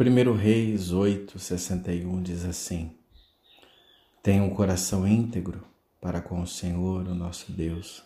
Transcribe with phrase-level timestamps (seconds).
[0.00, 2.96] 1 Reis 8, 61 diz assim:
[4.22, 5.66] Tenha um coração íntegro
[6.00, 8.04] para com o Senhor, o nosso Deus,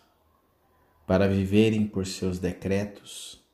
[1.07, 3.45] para viverem por seus decretos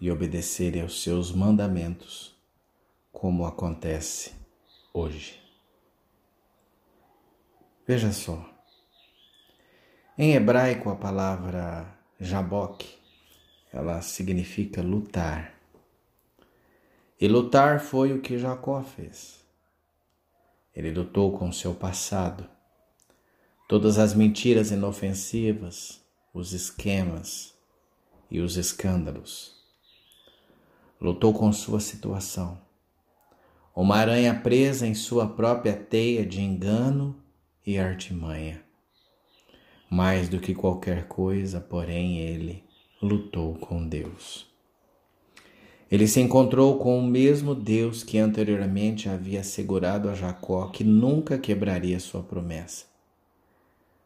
[0.00, 2.36] e obedecerem aos seus mandamentos,
[3.12, 4.32] como acontece
[4.92, 5.40] hoje.
[7.86, 8.44] Veja só,
[10.18, 12.98] em hebraico a palavra jaboque,
[13.72, 15.57] ela significa lutar.
[17.20, 19.44] E lutar foi o que Jacó fez.
[20.74, 22.48] Ele lutou com seu passado,
[23.68, 26.00] todas as mentiras inofensivas,
[26.32, 27.54] os esquemas
[28.30, 29.56] e os escândalos.
[31.00, 32.60] Lutou com sua situação.
[33.74, 37.20] Uma aranha presa em sua própria teia de engano
[37.66, 38.62] e artimanha.
[39.90, 42.64] Mais do que qualquer coisa, porém, ele
[43.02, 44.46] lutou com Deus.
[45.90, 51.38] Ele se encontrou com o mesmo Deus que anteriormente havia assegurado a Jacó que nunca
[51.38, 52.84] quebraria sua promessa.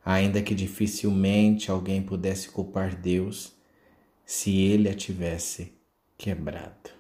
[0.05, 3.53] Ainda que dificilmente alguém pudesse culpar Deus
[4.25, 5.73] se ele a tivesse
[6.17, 6.91] quebrado.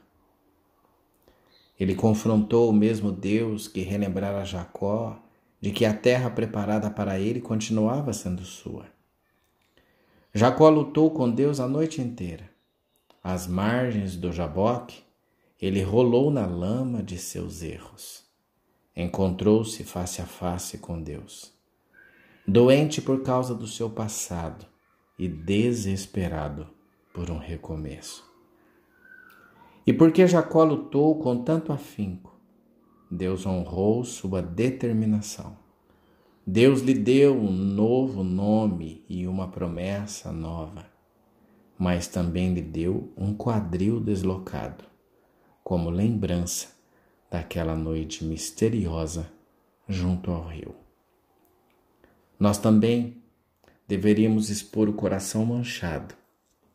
[1.79, 5.17] Ele confrontou o mesmo Deus que relembrara Jacó
[5.61, 8.87] de que a terra preparada para ele continuava sendo sua.
[10.35, 12.52] Jacó lutou com Deus a noite inteira
[13.23, 15.03] às margens do Jaboque,
[15.61, 18.25] ele rolou na lama de seus erros.
[18.97, 21.53] Encontrou-se face a face com Deus.
[22.47, 24.67] Doente por causa do seu passado
[25.17, 26.67] e desesperado
[27.14, 28.29] por um recomeço.
[29.86, 32.36] E porque Jacó lutou com tanto afinco,
[33.09, 35.57] Deus honrou sua determinação.
[36.45, 40.92] Deus lhe deu um novo nome e uma promessa nova
[41.83, 44.85] mas também lhe deu um quadril deslocado,
[45.65, 46.69] como lembrança
[47.29, 49.29] daquela noite misteriosa
[49.89, 50.77] junto ao rio.
[52.39, 53.21] Nós também
[53.89, 56.15] deveríamos expor o coração manchado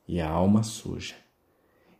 [0.05, 1.15] e a alma suja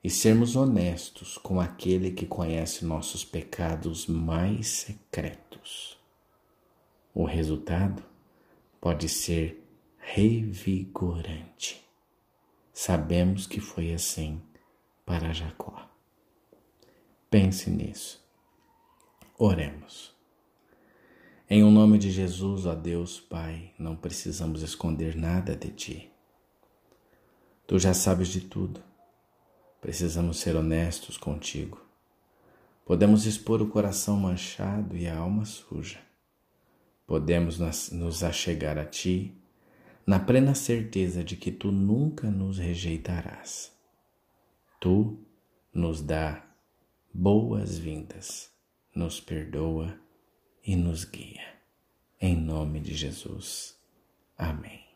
[0.04, 5.98] e sermos honestos com aquele que conhece nossos pecados mais secretos.
[7.14, 8.04] O resultado
[8.82, 9.66] pode ser
[9.98, 11.87] revigorante.
[12.80, 14.40] Sabemos que foi assim
[15.04, 15.90] para Jacó.
[17.28, 18.24] Pense nisso.
[19.36, 20.16] Oremos.
[21.50, 26.12] Em o nome de Jesus, ó Deus Pai, não precisamos esconder nada de Ti.
[27.66, 28.80] Tu já sabes de tudo.
[29.82, 31.84] Precisamos ser honestos contigo.
[32.86, 36.00] Podemos expor o coração manchado e a alma suja.
[37.08, 37.58] Podemos
[37.92, 39.36] nos achegar a Ti
[40.08, 43.74] na plena certeza de que tu nunca nos rejeitarás.
[44.80, 45.20] Tu
[45.74, 46.48] nos dá
[47.14, 48.50] boas-vindas,
[48.96, 50.00] nos perdoa
[50.64, 51.58] e nos guia.
[52.22, 53.78] Em nome de Jesus.
[54.38, 54.87] Amém.